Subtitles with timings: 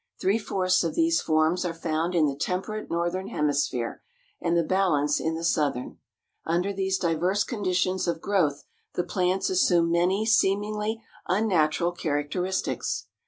[0.19, 4.01] Three fourths of these forms are found in the temperate Northern Hemisphere
[4.41, 5.99] and the balance in the Southern.
[6.43, 8.63] Under these diverse conditions of growth
[8.95, 13.05] the plants assume many seemingly unnatural characteristics.